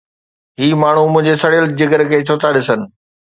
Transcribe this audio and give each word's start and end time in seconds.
هي 0.61 0.69
ماڻهو 0.83 1.03
منهنجي 1.15 1.35
سڙيل 1.43 1.65
جگر 1.83 2.05
کي 2.15 2.21
ڇو 2.31 2.41
ٿا 2.41 2.53
ڏسن؟ 2.57 2.89